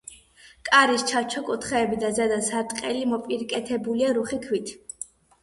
კარის 0.69 1.03
ჩარჩო, 1.11 1.43
კუთხეები 1.49 1.99
და 2.05 2.09
ზედა 2.21 2.39
სარტყელი 2.47 3.05
მოპირკეთებულია 3.13 4.19
რუხი 4.21 4.43
ქვით. 4.49 4.75